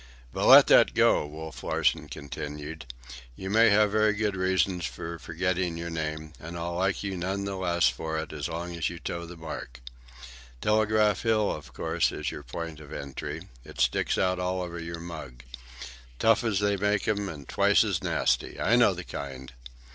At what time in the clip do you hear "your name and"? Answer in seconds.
5.77-6.57